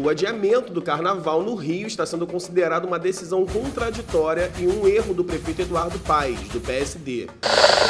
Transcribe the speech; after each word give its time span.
o 0.00 0.08
adiamento 0.08 0.72
do 0.72 0.80
carnaval 0.80 1.42
no 1.42 1.54
Rio 1.54 1.86
está 1.86 2.06
sendo 2.06 2.26
considerado 2.26 2.86
uma 2.86 2.98
decisão 2.98 3.44
contraditória 3.44 4.50
e 4.58 4.66
um 4.66 4.88
erro 4.88 5.12
do 5.12 5.22
prefeito 5.22 5.60
Eduardo 5.60 5.98
Paes, 6.00 6.40
do 6.48 6.60
PSD. 6.60 7.28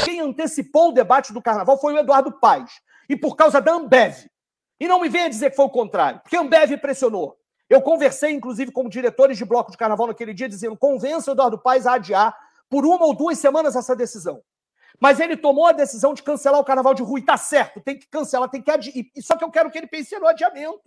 Quem 0.04 0.20
antecipou 0.20 0.88
o 0.88 0.93
debate 0.93 1.32
do 1.32 1.41
carnaval 1.41 1.79
foi 1.80 1.95
o 1.95 1.98
Eduardo 1.98 2.32
Paes. 2.32 2.70
E 3.09 3.16
por 3.16 3.36
causa 3.36 3.61
da 3.61 3.73
Ambev. 3.73 4.27
E 4.80 4.88
não 4.88 5.00
me 5.00 5.09
venha 5.09 5.29
dizer 5.29 5.50
que 5.50 5.57
foi 5.57 5.66
o 5.66 5.70
contrário, 5.70 6.20
porque 6.20 6.36
a 6.36 6.41
Ambev 6.41 6.77
pressionou. 6.79 7.36
Eu 7.68 7.80
conversei, 7.80 8.32
inclusive, 8.32 8.72
com 8.72 8.88
diretores 8.88 9.38
de 9.38 9.45
bloco 9.45 9.70
de 9.70 9.77
carnaval 9.77 10.08
naquele 10.08 10.34
dia, 10.34 10.48
dizendo: 10.48 10.77
convença 10.77 11.30
o 11.30 11.34
Eduardo 11.34 11.58
Paes 11.58 11.86
a 11.86 11.95
adiar 11.95 12.36
por 12.68 12.84
uma 12.84 13.06
ou 13.06 13.14
duas 13.14 13.38
semanas 13.38 13.77
essa 13.77 13.95
decisão. 13.95 14.42
Mas 14.98 15.20
ele 15.20 15.36
tomou 15.36 15.66
a 15.66 15.72
decisão 15.72 16.12
de 16.12 16.22
cancelar 16.22 16.61
o 16.61 16.64
carnaval 16.64 16.93
de 16.93 17.03
rua 17.03 17.21
e 17.21 17.25
tá 17.25 17.36
certo, 17.36 17.81
tem 17.81 17.96
que 17.96 18.08
cancelar, 18.08 18.49
tem 18.49 18.61
que 18.61 18.71
adiar. 18.71 18.95
Só 19.21 19.36
que 19.36 19.45
eu 19.45 19.50
quero 19.50 19.71
que 19.71 19.79
ele 19.79 19.86
pense 19.86 20.18
no 20.18 20.27
adiamento. 20.27 20.82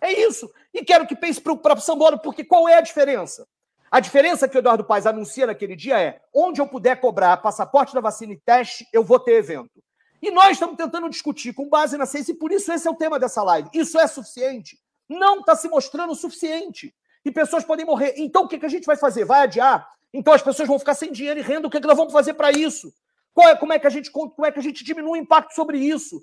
É 0.00 0.12
isso. 0.12 0.50
E 0.72 0.84
quero 0.84 1.06
que 1.06 1.16
pense 1.16 1.40
para 1.40 1.74
o 1.74 1.80
Sambora, 1.80 2.18
porque 2.18 2.44
qual 2.44 2.68
é 2.68 2.74
a 2.74 2.80
diferença? 2.80 3.46
A 3.90 4.00
diferença 4.00 4.48
que 4.48 4.56
o 4.56 4.58
Eduardo 4.58 4.84
Paes 4.84 5.06
anuncia 5.06 5.46
naquele 5.46 5.76
dia 5.76 6.00
é: 6.00 6.20
onde 6.34 6.60
eu 6.60 6.66
puder 6.66 7.00
cobrar 7.00 7.36
passaporte 7.38 7.94
da 7.94 8.00
vacina 8.00 8.32
e 8.32 8.36
teste, 8.36 8.86
eu 8.92 9.04
vou 9.04 9.18
ter 9.18 9.34
evento. 9.34 9.82
E 10.20 10.30
nós 10.30 10.52
estamos 10.52 10.76
tentando 10.76 11.08
discutir 11.08 11.52
com 11.52 11.68
base 11.68 11.96
na 11.96 12.06
ciência, 12.06 12.32
e 12.32 12.34
por 12.34 12.50
isso 12.50 12.72
esse 12.72 12.88
é 12.88 12.90
o 12.90 12.96
tema 12.96 13.18
dessa 13.18 13.42
live. 13.42 13.68
Isso 13.72 13.98
é 13.98 14.06
suficiente? 14.06 14.78
Não 15.08 15.40
está 15.40 15.54
se 15.54 15.68
mostrando 15.68 16.14
suficiente. 16.14 16.94
E 17.24 17.30
pessoas 17.30 17.64
podem 17.64 17.86
morrer. 17.86 18.14
Então 18.16 18.44
o 18.44 18.48
que, 18.48 18.58
que 18.58 18.66
a 18.66 18.68
gente 18.68 18.86
vai 18.86 18.96
fazer? 18.96 19.24
Vai 19.24 19.42
adiar? 19.42 19.88
Então 20.12 20.32
as 20.32 20.42
pessoas 20.42 20.68
vão 20.68 20.78
ficar 20.78 20.94
sem 20.94 21.12
dinheiro 21.12 21.40
e 21.40 21.42
renda. 21.42 21.66
O 21.66 21.70
que, 21.70 21.80
que 21.80 21.86
nós 21.86 21.96
vamos 21.96 22.12
fazer 22.12 22.34
para 22.34 22.50
isso? 22.50 22.92
Qual 23.36 23.50
é, 23.50 23.54
como, 23.54 23.70
é 23.74 23.78
que 23.78 23.86
a 23.86 23.90
gente, 23.90 24.10
como 24.10 24.32
é 24.46 24.50
que 24.50 24.58
a 24.58 24.62
gente 24.62 24.82
diminui 24.82 25.18
o 25.18 25.22
impacto 25.22 25.54
sobre 25.54 25.76
isso? 25.76 26.22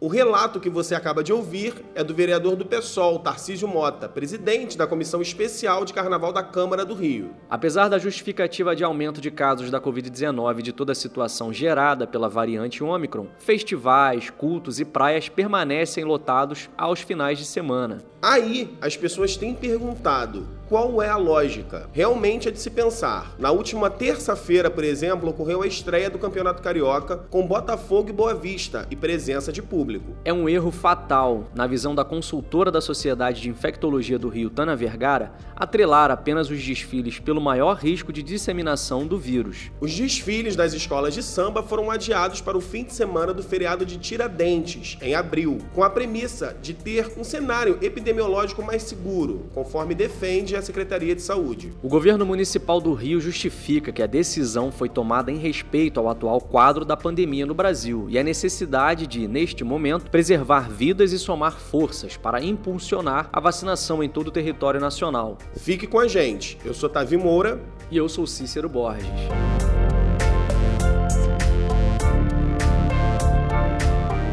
O 0.00 0.08
relato 0.08 0.58
que 0.58 0.68
você 0.68 0.96
acaba 0.96 1.22
de 1.22 1.32
ouvir 1.32 1.72
é 1.94 2.02
do 2.02 2.12
vereador 2.12 2.56
do 2.56 2.66
PSOL, 2.66 3.20
Tarcísio 3.20 3.68
Mota, 3.68 4.08
presidente 4.08 4.76
da 4.76 4.84
Comissão 4.84 5.22
Especial 5.22 5.84
de 5.84 5.94
Carnaval 5.94 6.32
da 6.32 6.42
Câmara 6.42 6.84
do 6.84 6.92
Rio. 6.92 7.36
Apesar 7.48 7.86
da 7.86 7.98
justificativa 7.98 8.74
de 8.74 8.82
aumento 8.82 9.20
de 9.20 9.30
casos 9.30 9.70
da 9.70 9.80
Covid-19 9.80 10.58
e 10.58 10.62
de 10.62 10.72
toda 10.72 10.90
a 10.90 10.96
situação 10.96 11.52
gerada 11.52 12.04
pela 12.04 12.28
variante 12.28 12.82
Ômicron, 12.82 13.28
festivais, 13.38 14.28
cultos 14.28 14.80
e 14.80 14.84
praias 14.84 15.28
permanecem 15.28 16.02
lotados 16.02 16.68
aos 16.76 17.00
finais 17.00 17.38
de 17.38 17.44
semana. 17.44 17.98
Aí, 18.20 18.76
as 18.80 18.96
pessoas 18.96 19.36
têm 19.36 19.54
perguntado 19.54 20.59
qual 20.70 21.02
é 21.02 21.08
a 21.08 21.16
lógica? 21.16 21.90
Realmente 21.92 22.46
é 22.46 22.50
de 22.52 22.60
se 22.60 22.70
pensar. 22.70 23.34
Na 23.40 23.50
última 23.50 23.90
terça-feira, 23.90 24.70
por 24.70 24.84
exemplo, 24.84 25.28
ocorreu 25.28 25.62
a 25.62 25.66
estreia 25.66 26.08
do 26.08 26.16
Campeonato 26.16 26.62
Carioca 26.62 27.16
com 27.28 27.44
Botafogo 27.44 28.10
e 28.10 28.12
Boa 28.12 28.34
Vista 28.34 28.86
e 28.88 28.94
presença 28.94 29.50
de 29.50 29.60
público. 29.60 30.12
É 30.24 30.32
um 30.32 30.48
erro 30.48 30.70
fatal, 30.70 31.48
na 31.56 31.66
visão 31.66 31.92
da 31.92 32.04
consultora 32.04 32.70
da 32.70 32.80
Sociedade 32.80 33.40
de 33.40 33.50
Infectologia 33.50 34.16
do 34.16 34.28
Rio, 34.28 34.48
Tana 34.48 34.76
Vergara, 34.76 35.32
atrelar 35.56 36.08
apenas 36.08 36.48
os 36.48 36.62
desfiles 36.62 37.18
pelo 37.18 37.40
maior 37.40 37.76
risco 37.76 38.12
de 38.12 38.22
disseminação 38.22 39.08
do 39.08 39.18
vírus. 39.18 39.72
Os 39.80 39.92
desfiles 39.92 40.54
das 40.54 40.72
escolas 40.72 41.14
de 41.14 41.22
samba 41.24 41.64
foram 41.64 41.90
adiados 41.90 42.40
para 42.40 42.56
o 42.56 42.60
fim 42.60 42.84
de 42.84 42.92
semana 42.92 43.34
do 43.34 43.42
feriado 43.42 43.84
de 43.84 43.98
Tiradentes, 43.98 44.96
em 45.02 45.16
abril, 45.16 45.58
com 45.74 45.82
a 45.82 45.90
premissa 45.90 46.56
de 46.62 46.74
ter 46.74 47.12
um 47.18 47.24
cenário 47.24 47.76
epidemiológico 47.82 48.62
mais 48.62 48.84
seguro, 48.84 49.50
conforme 49.52 49.96
defende 49.96 50.54
a 50.54 50.59
Secretaria 50.62 51.14
de 51.14 51.22
Saúde. 51.22 51.72
O 51.82 51.88
governo 51.88 52.24
municipal 52.26 52.80
do 52.80 52.92
Rio 52.92 53.20
justifica 53.20 53.92
que 53.92 54.02
a 54.02 54.06
decisão 54.06 54.70
foi 54.70 54.88
tomada 54.88 55.30
em 55.30 55.36
respeito 55.36 55.98
ao 56.00 56.08
atual 56.08 56.40
quadro 56.40 56.84
da 56.84 56.96
pandemia 56.96 57.46
no 57.46 57.54
Brasil 57.54 58.06
e 58.08 58.18
a 58.18 58.24
necessidade 58.24 59.06
de, 59.06 59.26
neste 59.26 59.64
momento, 59.64 60.10
preservar 60.10 60.68
vidas 60.68 61.12
e 61.12 61.18
somar 61.18 61.58
forças 61.58 62.16
para 62.16 62.42
impulsionar 62.42 63.28
a 63.32 63.40
vacinação 63.40 64.02
em 64.02 64.08
todo 64.08 64.28
o 64.28 64.32
território 64.32 64.80
nacional. 64.80 65.38
Fique 65.56 65.86
com 65.86 65.98
a 65.98 66.08
gente. 66.08 66.58
Eu 66.64 66.74
sou 66.74 66.88
Tavi 66.88 67.16
Moura 67.16 67.60
e 67.90 67.96
eu 67.96 68.08
sou 68.08 68.26
Cícero 68.26 68.68
Borges. 68.68 69.59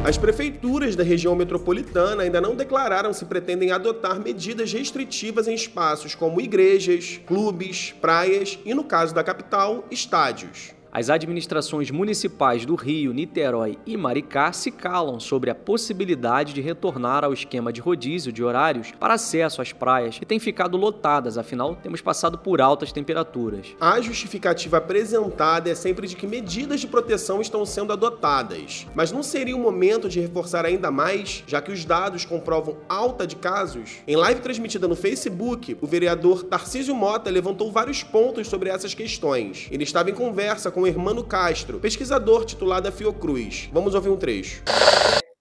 As 0.08 0.18
prefeituras 0.18 0.96
da 0.96 1.04
região 1.04 1.36
metropolitana 1.36 2.24
ainda 2.24 2.40
não 2.40 2.56
declararam 2.56 3.12
se 3.12 3.26
pretendem 3.26 3.74
adotar 3.74 4.22
medidas 4.22 4.72
restritivas 4.72 5.50
em 5.50 5.54
espaços 5.54 6.16
como 6.16 6.40
igrejas, 6.40 7.20
clubes, 7.28 7.94
praias 8.00 8.58
e, 8.64 8.74
no 8.74 8.86
caso 8.86 9.14
da 9.14 9.22
capital, 9.22 9.86
estádios. 9.92 10.77
As 10.98 11.12
administrações 11.12 11.92
municipais 11.92 12.66
do 12.66 12.74
Rio, 12.74 13.14
Niterói 13.14 13.78
e 13.86 13.96
Maricá 13.96 14.52
se 14.52 14.72
calam 14.72 15.20
sobre 15.20 15.52
a 15.52 15.54
possibilidade 15.54 16.54
de 16.54 16.60
retornar 16.60 17.24
ao 17.24 17.32
esquema 17.32 17.72
de 17.72 17.80
rodízio 17.80 18.34
de 18.34 18.44
horários 18.44 18.92
para 19.00 19.14
acesso 19.14 19.62
às 19.62 19.72
praias 19.72 20.18
que 20.18 20.26
têm 20.26 20.40
ficado 20.40 20.76
lotadas, 20.76 21.38
afinal, 21.38 21.76
temos 21.76 22.02
passado 22.02 22.40
por 22.40 22.60
altas 22.60 22.92
temperaturas. 22.92 23.76
A 23.80 24.02
justificativa 24.02 24.78
apresentada 24.78 25.70
é 25.70 25.76
sempre 25.76 26.08
de 26.08 26.16
que 26.16 26.26
medidas 26.26 26.80
de 26.80 26.88
proteção 26.88 27.42
estão 27.42 27.64
sendo 27.64 27.94
adotadas, 27.94 28.88
mas 28.96 29.12
não 29.12 29.22
seria 29.22 29.56
o 29.56 29.60
momento 29.60 30.10
de 30.10 30.20
reforçar 30.20 30.66
ainda 30.66 30.90
mais, 30.90 31.44
já 31.46 31.62
que 31.62 31.72
os 31.72 31.86
dados 31.86 32.26
comprovam 32.26 32.76
alta 32.90 33.28
de 33.28 33.36
casos? 33.36 33.98
Em 34.08 34.16
live 34.16 34.42
transmitida 34.42 34.88
no 34.88 34.96
Facebook, 34.96 35.78
o 35.80 35.86
vereador 35.86 36.42
Tarcísio 36.42 36.96
Mota 36.96 37.30
levantou 37.30 37.72
vários 37.72 38.02
pontos 38.02 38.48
sobre 38.48 38.72
essas 38.72 38.96
questões. 38.96 39.68
Ele 39.70 39.84
estava 39.84 40.10
em 40.10 40.16
conversa 40.16 40.72
com 40.72 40.87
Hermano 40.88 41.22
Castro, 41.22 41.82
pesquisador 41.82 42.46
titular 42.46 42.82
da 42.82 42.94
Fiocruz. 42.94 43.70
Vamos 43.74 43.94
ouvir 43.94 44.08
um 44.08 44.16
trecho. 44.16 44.64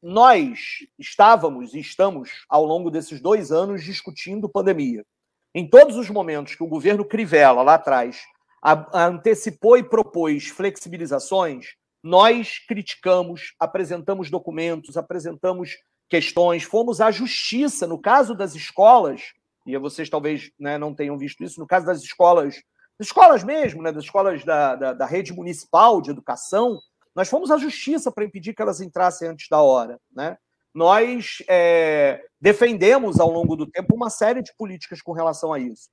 Nós 0.02 0.78
estávamos 0.98 1.72
e 1.72 1.78
estamos, 1.78 2.44
ao 2.48 2.64
longo 2.64 2.90
desses 2.90 3.20
dois 3.20 3.52
anos, 3.52 3.84
discutindo 3.84 4.48
pandemia. 4.48 5.04
Em 5.54 5.70
todos 5.70 5.96
os 5.96 6.10
momentos 6.10 6.56
que 6.56 6.64
o 6.64 6.66
governo 6.66 7.04
Crivella, 7.04 7.62
lá 7.62 7.74
atrás, 7.74 8.24
antecipou 8.92 9.78
e 9.78 9.84
propôs 9.84 10.48
flexibilizações, 10.48 11.66
nós 12.02 12.58
criticamos, 12.66 13.54
apresentamos 13.60 14.28
documentos, 14.28 14.96
apresentamos 14.96 15.76
questões, 16.08 16.64
fomos 16.64 17.00
à 17.00 17.12
justiça. 17.12 17.86
No 17.86 18.00
caso 18.00 18.34
das 18.34 18.56
escolas, 18.56 19.22
e 19.64 19.78
vocês 19.78 20.10
talvez 20.10 20.50
né, 20.58 20.76
não 20.76 20.92
tenham 20.92 21.16
visto 21.16 21.44
isso, 21.44 21.60
no 21.60 21.68
caso 21.68 21.86
das 21.86 22.02
escolas 22.02 22.60
das 22.98 23.08
escolas 23.08 23.44
mesmo, 23.44 23.82
né, 23.82 23.92
das 23.92 24.04
escolas 24.04 24.44
da, 24.44 24.74
da, 24.74 24.92
da 24.92 25.06
rede 25.06 25.32
municipal 25.32 26.00
de 26.00 26.10
educação, 26.10 26.78
nós 27.14 27.28
fomos 27.28 27.50
à 27.50 27.56
justiça 27.56 28.12
para 28.12 28.24
impedir 28.24 28.54
que 28.54 28.60
elas 28.60 28.80
entrassem 28.80 29.28
antes 29.28 29.48
da 29.48 29.60
hora. 29.60 29.98
Né? 30.14 30.36
Nós 30.74 31.42
é, 31.48 32.22
defendemos 32.40 33.18
ao 33.18 33.30
longo 33.30 33.56
do 33.56 33.66
tempo 33.66 33.94
uma 33.94 34.10
série 34.10 34.42
de 34.42 34.54
políticas 34.56 35.00
com 35.00 35.12
relação 35.12 35.52
a 35.52 35.58
isso. 35.58 35.88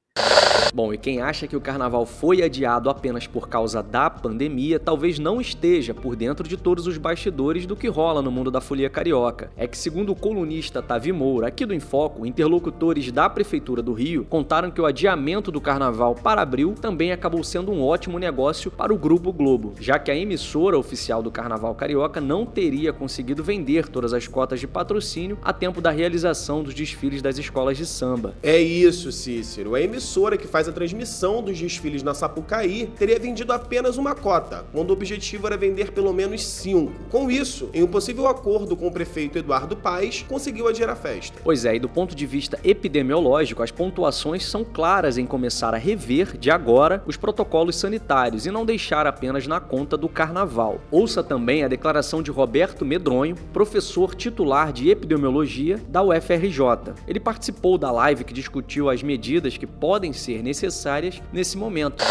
Bom, 0.76 0.92
e 0.92 0.98
quem 0.98 1.22
acha 1.22 1.48
que 1.48 1.56
o 1.56 1.62
carnaval 1.62 2.04
foi 2.04 2.42
adiado 2.42 2.90
apenas 2.90 3.28
por 3.28 3.48
causa 3.48 3.84
da 3.84 4.10
pandemia, 4.10 4.80
talvez 4.80 5.20
não 5.20 5.40
esteja 5.40 5.94
por 5.94 6.16
dentro 6.16 6.48
de 6.48 6.58
todos 6.58 6.88
os 6.88 6.98
bastidores 6.98 7.68
do 7.68 7.76
que 7.76 7.88
rola 7.88 8.24
no 8.24 8.32
mundo 8.32 8.50
da 8.50 8.60
folia 8.60 8.90
carioca. 8.90 9.52
É 9.56 9.68
que, 9.68 9.78
segundo 9.78 10.12
o 10.12 10.16
colunista 10.16 10.82
Tavi 10.82 11.12
Moura, 11.12 11.48
aqui 11.48 11.64
do 11.64 11.76
Infoco, 11.76 12.26
interlocutores 12.26 13.12
da 13.12 13.30
Prefeitura 13.30 13.84
do 13.84 13.94
Rio 13.94 14.26
contaram 14.28 14.72
que 14.72 14.82
o 14.82 14.86
adiamento 14.88 15.52
do 15.52 15.62
carnaval 15.62 16.16
para 16.16 16.42
abril 16.42 16.74
também 16.74 17.12
acabou 17.12 17.44
sendo 17.44 17.72
um 17.72 17.84
ótimo 17.84 18.18
negócio 18.18 18.72
para 18.72 18.92
o 18.92 18.98
Grupo 18.98 19.32
Globo, 19.32 19.76
já 19.80 20.00
que 20.00 20.10
a 20.10 20.16
emissora 20.16 20.76
oficial 20.76 21.22
do 21.22 21.30
carnaval 21.30 21.76
carioca 21.76 22.20
não 22.20 22.48
teria 22.48 22.92
conseguido 22.92 23.44
vender 23.44 23.88
todas 23.88 24.12
as 24.12 24.28
cotas 24.28 24.60
de 24.60 24.66
patrocínio 24.68 25.38
a 25.44 25.54
tempo 25.54 25.80
da 25.80 25.92
realização 25.92 26.64
dos 26.64 26.74
desfiles 26.74 27.22
das 27.22 27.38
escolas 27.38 27.78
de 27.78 27.86
samba. 27.86 28.34
É 28.42 28.60
isso, 28.60 29.12
Cícero. 29.12 29.76
A 29.76 29.82
emissora 29.82 30.03
que 30.38 30.48
faz 30.48 30.68
a 30.68 30.72
transmissão 30.72 31.42
dos 31.42 31.58
desfiles 31.58 32.04
na 32.04 32.14
Sapucaí 32.14 32.88
teria 32.98 33.20
vendido 33.20 33.52
apenas 33.52 33.98
uma 33.98 34.14
cota, 34.14 34.66
quando 34.72 34.90
o 34.90 34.94
objetivo 34.94 35.48
era 35.48 35.58
vender 35.58 35.92
pelo 35.92 36.14
menos 36.14 36.46
cinco. 36.46 36.94
Com 37.10 37.32
isso, 37.32 37.70
em 37.74 37.84
um 37.84 37.88
possível 37.88 38.28
acordo 38.28 38.76
com 38.76 38.88
o 38.88 38.92
prefeito 38.92 39.38
Eduardo 39.38 39.76
Paes, 39.76 40.24
conseguiu 40.28 40.68
adiar 40.68 40.90
a 40.90 40.96
festa. 40.96 41.40
Pois 41.44 41.66
é, 41.66 41.76
e 41.76 41.80
do 41.80 41.90
ponto 41.90 42.16
de 42.16 42.26
vista 42.26 42.60
epidemiológico, 42.64 43.64
as 43.64 43.72
pontuações 43.72 44.46
são 44.46 44.64
claras 44.64 45.18
em 45.18 45.26
começar 45.26 45.74
a 45.74 45.78
rever, 45.78 46.38
de 46.38 46.52
agora, 46.52 47.04
os 47.06 47.18
protocolos 47.18 47.76
sanitários 47.76 48.46
e 48.46 48.52
não 48.52 48.66
deixar 48.66 49.08
apenas 49.08 49.48
na 49.48 49.60
conta 49.60 49.98
do 49.98 50.10
carnaval. 50.10 50.82
Ouça 50.92 51.24
também 51.24 51.64
a 51.64 51.68
declaração 51.68 52.22
de 52.22 52.32
Roberto 52.32 52.86
Medronho, 52.86 53.36
professor 53.52 54.16
titular 54.16 54.72
de 54.72 54.90
epidemiologia 54.90 55.80
da 55.88 56.04
UFRJ. 56.04 56.94
Ele 57.08 57.20
participou 57.20 57.78
da 57.78 57.92
live 57.92 58.24
que 58.24 58.34
discutiu 58.34 58.90
as 58.90 59.02
medidas 59.02 59.58
que 59.58 59.68
podem 59.68 59.93
ser 59.94 60.14
ser 60.14 60.44
necessárias 60.44 61.22
nesse 61.32 61.58
momento. 61.58 62.04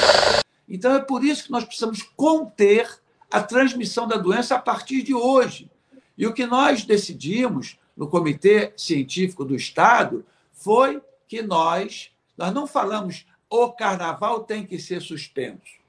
Então 0.68 0.94
é 0.94 1.00
por 1.00 1.24
isso 1.24 1.44
que 1.44 1.50
nós 1.50 1.64
precisamos 1.64 2.02
conter 2.16 2.88
a 3.30 3.42
transmissão 3.42 4.06
da 4.06 4.16
doença 4.16 4.54
a 4.54 4.58
partir 4.58 5.02
de 5.02 5.14
hoje. 5.14 5.70
E 6.16 6.26
o 6.26 6.32
que 6.32 6.46
nós 6.46 6.84
decidimos 6.84 7.78
no 7.96 8.08
Comitê 8.08 8.72
Científico 8.76 9.44
do 9.44 9.56
Estado 9.56 10.24
foi 10.52 11.02
que 11.26 11.42
nós, 11.42 12.10
nós 12.36 12.52
não 12.52 12.66
falamos 12.66 13.26
o 13.50 13.70
carnaval 13.70 14.44
tem 14.44 14.64
que 14.64 14.78
ser 14.78 15.02
suspenso. 15.02 15.80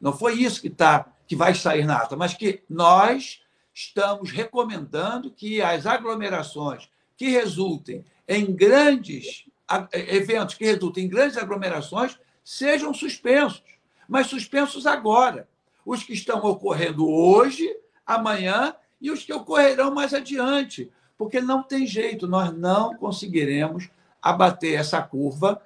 Não 0.00 0.12
foi 0.12 0.34
isso 0.34 0.60
que 0.60 0.70
tá, 0.70 1.10
que 1.26 1.34
vai 1.34 1.54
sair 1.54 1.84
na 1.84 1.96
ata, 1.96 2.16
mas 2.16 2.34
que 2.34 2.62
nós 2.68 3.42
estamos 3.74 4.30
recomendando 4.30 5.30
que 5.30 5.60
as 5.60 5.86
aglomerações 5.86 6.88
que 7.16 7.28
resultem 7.28 8.04
em 8.28 8.54
grandes 8.54 9.47
eventos 9.92 10.54
que 10.54 10.64
resultam 10.64 11.02
em 11.02 11.08
grandes 11.08 11.36
aglomerações 11.36 12.18
sejam 12.44 12.94
suspensos, 12.94 13.62
mas 14.08 14.26
suspensos 14.26 14.86
agora. 14.86 15.48
Os 15.84 16.02
que 16.02 16.12
estão 16.12 16.38
ocorrendo 16.44 17.08
hoje, 17.08 17.68
amanhã 18.06 18.74
e 19.00 19.10
os 19.10 19.24
que 19.24 19.32
ocorrerão 19.32 19.94
mais 19.94 20.12
adiante, 20.14 20.90
porque 21.16 21.40
não 21.40 21.62
tem 21.62 21.86
jeito, 21.86 22.26
nós 22.26 22.52
não 22.56 22.94
conseguiremos 22.96 23.88
abater 24.22 24.78
essa 24.78 25.00
curva 25.02 25.62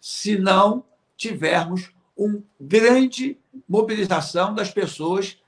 se 0.00 0.38
não 0.38 0.84
tivermos 1.16 1.90
uma 2.16 2.42
grande 2.60 3.38
mobilização 3.68 4.54
das 4.54 4.70
pessoas 4.70 5.38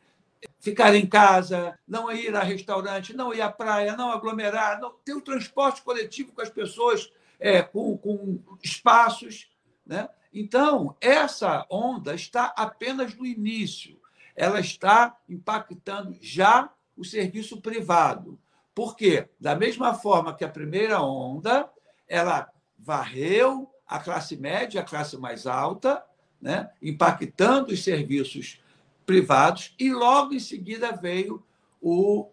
ficar 0.60 0.94
em 0.94 1.06
casa, 1.06 1.78
não 1.86 2.10
ir 2.12 2.34
a 2.34 2.42
restaurante, 2.42 3.16
não 3.16 3.32
ir 3.32 3.40
à 3.40 3.50
praia, 3.50 3.96
não 3.96 4.10
aglomerar, 4.10 4.80
não 4.80 4.92
ter 5.04 5.14
o 5.14 5.20
transporte 5.20 5.82
coletivo 5.82 6.32
com 6.32 6.42
as 6.42 6.50
pessoas 6.50 7.10
é, 7.38 7.62
com, 7.62 7.96
com 7.96 8.40
espaços. 8.62 9.50
Né? 9.86 10.08
Então, 10.32 10.96
essa 11.00 11.66
onda 11.70 12.14
está 12.14 12.52
apenas 12.56 13.14
no 13.14 13.24
início. 13.24 14.00
Ela 14.34 14.60
está 14.60 15.16
impactando 15.28 16.16
já 16.20 16.72
o 16.96 17.04
serviço 17.04 17.60
privado. 17.60 18.38
Por 18.74 18.96
quê? 18.96 19.28
Da 19.40 19.54
mesma 19.56 19.94
forma 19.94 20.34
que 20.34 20.44
a 20.44 20.48
primeira 20.48 21.00
onda, 21.00 21.68
ela 22.06 22.48
varreu 22.78 23.72
a 23.86 23.98
classe 23.98 24.36
média, 24.36 24.80
a 24.80 24.84
classe 24.84 25.16
mais 25.16 25.46
alta, 25.46 26.04
né? 26.40 26.70
impactando 26.80 27.72
os 27.72 27.82
serviços 27.82 28.60
privados, 29.06 29.74
e 29.78 29.92
logo 29.92 30.34
em 30.34 30.38
seguida 30.38 30.92
veio 30.92 31.42
o 31.80 32.30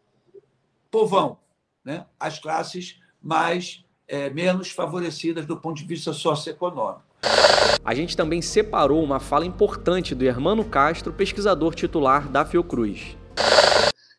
povão, 0.92 1.40
né? 1.84 2.06
as 2.20 2.38
classes 2.38 3.00
mais 3.22 3.85
é, 4.08 4.30
menos 4.30 4.72
favorecidas 4.72 5.46
do 5.46 5.58
ponto 5.58 5.78
de 5.78 5.86
vista 5.86 6.14
socioeconômico. 6.14 7.04
A 7.84 7.94
gente 7.94 8.16
também 8.16 8.42
separou 8.42 9.04
uma 9.04 9.20
fala 9.20 9.46
importante 9.46 10.16
do 10.16 10.26
Hermano 10.26 10.64
Castro, 10.64 11.14
pesquisador 11.14 11.74
titular 11.76 12.30
da 12.30 12.46
Fiocruz. 12.46 13.18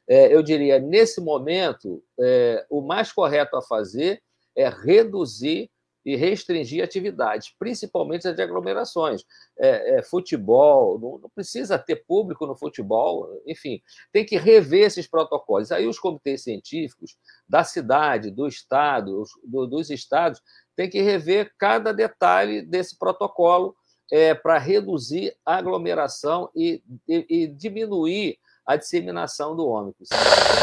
É, 0.08 0.32
eu 0.32 0.42
diria, 0.42 0.78
nesse 0.78 1.20
momento, 1.20 2.02
é, 2.20 2.64
o 2.70 2.80
mais 2.80 3.10
correto 3.10 3.56
a 3.56 3.62
fazer 3.62 4.22
é 4.56 4.68
reduzir 4.68 5.68
e 6.06 6.14
restringir 6.14 6.84
atividades, 6.84 7.52
principalmente 7.58 8.28
as 8.28 8.36
de 8.36 8.40
aglomerações. 8.40 9.24
É, 9.58 9.98
é, 9.98 10.02
futebol, 10.04 11.00
não, 11.00 11.18
não, 11.18 11.28
precisa 11.30 11.76
ter 11.76 11.96
público 12.06 12.46
no 12.46 12.54
futebol, 12.54 13.28
enfim, 13.44 13.82
tem 14.12 14.24
que 14.24 14.36
rever 14.36 14.86
esses 14.86 15.08
protocolos. 15.08 15.72
Aí 15.72 15.84
os 15.84 15.98
comitês 15.98 16.44
científicos 16.44 17.16
da 17.48 17.64
cidade, 17.64 18.30
do 18.30 18.46
estado, 18.46 19.24
do, 19.42 19.66
dos 19.66 19.90
estados, 19.90 20.40
têm 20.76 20.88
que 20.88 21.02
rever 21.02 21.52
cada 21.58 21.92
detalhe 21.92 22.62
desse 22.62 22.96
protocolo 22.96 23.74
é, 24.12 24.32
para 24.32 24.58
reduzir 24.58 25.36
a 25.44 25.56
aglomeração 25.56 26.48
e, 26.54 26.80
e, 27.08 27.26
e 27.28 27.46
diminuir 27.48 28.38
a 28.66 28.76
disseminação 28.76 29.54
do 29.54 29.64
ômicron. 29.64 30.04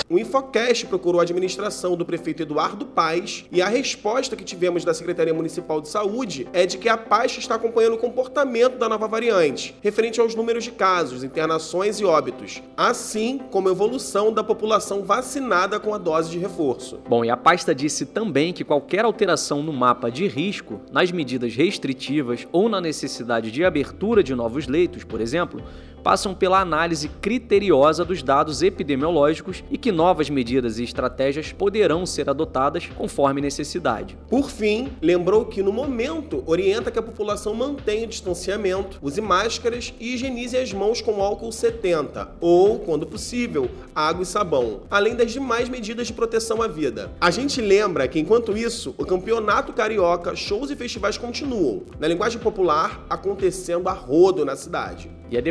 O 0.09 0.19
Infocast 0.19 0.85
procurou 0.88 1.21
a 1.21 1.23
administração 1.23 1.95
do 1.95 2.05
prefeito 2.05 2.44
Eduardo 2.44 2.85
Paes 2.85 3.45
e 3.51 3.61
a 3.61 3.67
resposta 3.69 4.35
que 4.35 4.44
tivemos 4.44 4.83
da 4.83 4.94
Secretaria 4.94 5.33
Municipal 5.33 5.79
de 5.79 5.88
Saúde 5.88 6.47
é 6.51 6.65
de 6.65 6.77
que 6.77 6.89
a 6.89 6.97
pasta 6.97 7.39
está 7.39 7.55
acompanhando 7.55 7.94
o 7.94 7.97
comportamento 7.97 8.77
da 8.77 8.89
nova 8.89 9.07
variante, 9.07 9.73
referente 9.81 10.19
aos 10.19 10.35
números 10.35 10.65
de 10.65 10.71
casos, 10.71 11.23
internações 11.23 12.00
e 12.00 12.05
óbitos, 12.05 12.61
assim 12.75 13.39
como 13.50 13.69
a 13.69 13.71
evolução 13.71 14.33
da 14.33 14.44
população 14.44 15.03
vacinada 15.03 15.79
com 15.79 15.94
a 15.94 15.97
dose 15.97 16.29
de 16.29 16.38
reforço. 16.38 16.99
Bom, 17.07 17.23
e 17.23 17.29
a 17.29 17.38
pasta 17.38 17.73
disse 17.73 18.06
também 18.06 18.51
que 18.51 18.65
qualquer 18.65 19.06
alteração 19.06 19.63
no 19.63 19.71
mapa 19.71 20.11
de 20.11 20.27
risco, 20.27 20.81
nas 20.91 21.11
medidas 21.11 21.56
restritivas 21.56 22.45
ou 22.51 22.67
na 22.67 22.81
necessidade 22.81 23.49
de 23.51 23.63
abertura 23.63 24.21
de 24.21 24.35
novos 24.35 24.67
leitos, 24.67 25.03
por 25.06 25.21
exemplo, 25.21 25.63
passam 26.03 26.33
pela 26.33 26.59
análise 26.59 27.07
criteriosa 27.21 28.03
dos 28.03 28.21
dados 28.21 28.61
epidemiológicos 28.61 29.63
e 29.71 29.77
que 29.77 29.91
novas 29.91 30.29
medidas 30.29 30.77
e 30.77 30.83
estratégias 30.83 31.53
poderão 31.53 32.05
ser 32.05 32.29
adotadas 32.29 32.88
conforme 32.95 33.41
necessidade. 33.41 34.17
Por 34.29 34.50
fim, 34.50 34.91
lembrou 35.01 35.45
que 35.45 35.63
no 35.63 35.71
momento 35.71 36.44
orienta 36.45 36.91
que 36.91 37.00
a 37.00 37.03
população 37.03 37.53
mantenha 37.53 38.05
o 38.05 38.09
distanciamento, 38.09 39.00
use 39.01 39.21
máscaras 39.21 39.94
e 40.00 40.13
higienize 40.13 40.57
as 40.57 40.73
mãos 40.73 41.01
com 41.01 41.21
álcool 41.21 41.51
70 41.51 42.31
ou, 42.41 42.79
quando 42.79 43.07
possível, 43.07 43.69
água 43.95 44.23
e 44.23 44.25
sabão, 44.25 44.81
além 44.91 45.15
das 45.15 45.31
demais 45.31 45.69
medidas 45.69 46.07
de 46.07 46.13
proteção 46.13 46.61
à 46.61 46.67
vida. 46.67 47.11
A 47.21 47.31
gente 47.31 47.61
lembra 47.61 48.07
que 48.07 48.19
enquanto 48.19 48.57
isso, 48.57 48.94
o 48.97 49.06
campeonato 49.06 49.71
carioca, 49.71 50.35
shows 50.35 50.69
e 50.69 50.75
festivais 50.75 51.17
continuam, 51.17 51.83
na 51.99 52.07
linguagem 52.07 52.39
popular, 52.39 53.06
acontecendo 53.09 53.88
a 53.88 53.94
rodo 53.94 54.44
na 54.44 54.56
cidade. 54.56 55.09
E 55.29 55.38
a 55.38 55.41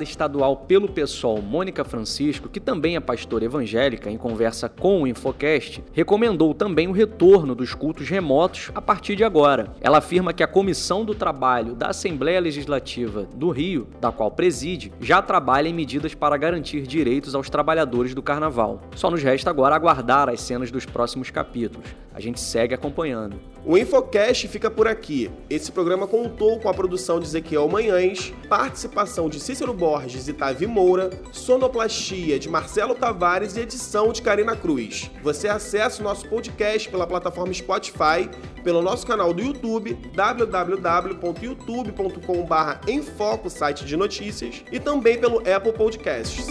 deputada 0.00 0.04
estadual 0.04 0.56
pelo 0.56 0.88
PSOL, 0.88 1.40
Mônica 1.42 1.84
Francisco, 1.84 2.48
que 2.48 2.60
também 2.60 2.96
é 2.96 3.00
pastora 3.00 3.44
evangélica, 3.44 4.10
em 4.10 4.16
conversa 4.16 4.68
com 4.68 5.02
o 5.02 5.06
Infocast, 5.06 5.82
recomendou 5.92 6.54
também 6.54 6.88
o 6.88 6.92
retorno 6.92 7.54
dos 7.54 7.74
cultos 7.74 8.08
remotos 8.08 8.70
a 8.74 8.80
partir 8.80 9.16
de 9.16 9.24
agora. 9.24 9.74
Ela 9.80 9.98
afirma 9.98 10.32
que 10.32 10.42
a 10.42 10.48
Comissão 10.48 11.04
do 11.04 11.14
Trabalho 11.14 11.74
da 11.74 11.88
Assembleia 11.88 12.40
Legislativa 12.40 13.28
do 13.34 13.50
Rio, 13.50 13.88
da 14.00 14.10
qual 14.10 14.30
preside, 14.30 14.92
já 15.00 15.22
trabalha 15.22 15.68
em 15.68 15.74
medidas 15.74 16.14
para 16.14 16.36
garantir 16.36 16.82
direitos 16.82 17.34
aos 17.34 17.50
trabalhadores 17.50 18.14
do 18.14 18.22
carnaval. 18.22 18.80
Só 18.96 19.10
nos 19.10 19.22
resta 19.22 19.50
agora 19.50 19.74
aguardar 19.74 20.28
as 20.28 20.40
cenas 20.40 20.70
dos 20.70 20.86
próximos 20.86 21.30
capítulos. 21.30 21.86
A 22.14 22.20
gente 22.20 22.40
segue 22.40 22.74
acompanhando. 22.74 23.36
O 23.64 23.76
Infocast 23.76 24.48
fica 24.48 24.70
por 24.70 24.88
aqui. 24.88 25.30
Esse 25.48 25.70
programa 25.70 26.06
contou 26.06 26.58
com 26.58 26.68
a 26.68 26.74
produção 26.74 27.20
de 27.20 27.26
Ezequiel 27.26 27.68
Manhães, 27.68 28.32
participação 28.48 29.28
de 29.28 29.38
Cícero 29.38 29.74
Borges 29.74 30.28
e 30.28 30.32
Tavi 30.32 30.66
Moura, 30.66 31.10
sonoplastia 31.30 32.38
de 32.38 32.48
Marcelo 32.48 32.94
Tavares 32.94 33.56
e 33.56 33.60
edição 33.60 34.12
de 34.12 34.22
Karina 34.22 34.56
Cruz. 34.56 35.10
Você 35.22 35.46
acessa 35.46 36.00
o 36.00 36.04
nosso 36.04 36.26
podcast 36.26 36.88
pela 36.88 37.06
plataforma 37.06 37.52
Spotify, 37.52 38.30
pelo 38.64 38.80
nosso 38.80 39.06
canal 39.06 39.34
do 39.34 39.42
YouTube, 39.42 39.92
www.youtube.com.br 40.14 42.88
em 42.88 43.02
foco 43.02 43.50
site 43.50 43.84
de 43.84 43.94
notícias, 43.96 44.64
e 44.72 44.80
também 44.80 45.18
pelo 45.18 45.40
Apple 45.40 45.72
Podcasts. 45.72 46.46